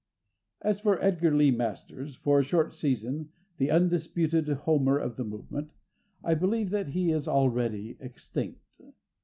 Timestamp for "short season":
2.43-3.29